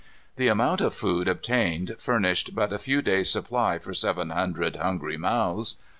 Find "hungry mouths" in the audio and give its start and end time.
4.77-5.75